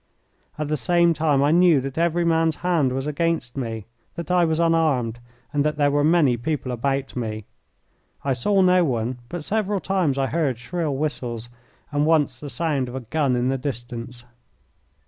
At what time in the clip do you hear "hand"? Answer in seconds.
2.65-2.91